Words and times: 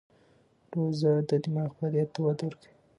روژه 0.73 1.13
د 1.29 1.31
دماغ 1.43 1.69
فعالیت 1.77 2.09
ته 2.13 2.19
وده 2.25 2.43
ورکوي. 2.47 2.71